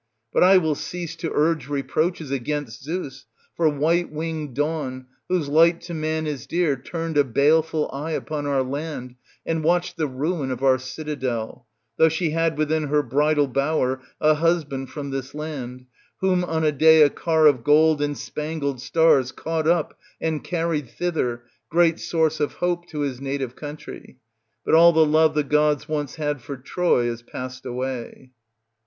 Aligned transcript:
But 0.33 0.41
I 0.43 0.57
will 0.57 0.73
cease 0.73 1.15
to 1.17 1.31
urge 1.31 1.67
reproaches 1.69 2.31
against 2.31 2.83
Zeus; 2.83 3.27
for 3.55 3.69
white 3.69 4.11
winged 4.11 4.55
dawn, 4.55 5.05
whose 5.29 5.47
light 5.47 5.79
to 5.81 5.93
man 5.93 6.25
is 6.25 6.47
dear, 6.47 6.75
turned 6.75 7.19
a 7.19 7.23
baleful 7.23 7.87
eye 7.93 8.13
upon 8.13 8.47
our 8.47 8.63
land 8.63 9.13
and 9.45 9.63
watched 9.63 9.97
the 9.97 10.07
ruin 10.07 10.49
of 10.49 10.63
our 10.63 10.79
citadel, 10.79 11.67
though 11.97 12.09
she 12.09 12.31
had 12.31 12.57
within 12.57 12.85
her 12.85 13.03
bridal 13.03 13.45
bower 13.45 14.01
a 14.19 14.33
husband 14.33 14.87
^ 14.87 14.89
from 14.89 15.11
this 15.11 15.35
land, 15.35 15.85
whom 16.19 16.43
on 16.45 16.63
a 16.63 16.71
day 16.71 17.03
a 17.03 17.09
car 17.11 17.45
of 17.45 17.63
gold 17.63 18.01
and 18.01 18.17
spangled 18.17 18.81
stars 18.81 19.31
caught 19.31 19.67
up 19.67 19.99
and 20.19 20.43
carried 20.43 20.89
thither, 20.89 21.43
great 21.69 21.99
source 21.99 22.39
of 22.39 22.53
hope 22.53 22.87
to 22.87 23.01
his 23.01 23.21
native 23.21 23.55
country; 23.55 24.17
but 24.65 24.73
all 24.73 24.91
the 24.93 25.05
love 25.05 25.35
the 25.35 25.43
gods 25.43 25.87
once 25.87 26.15
had 26.15 26.41
for 26.41 26.57
Troy 26.57 27.07
is 27.07 27.21
passed 27.21 27.67
away. 27.67 28.31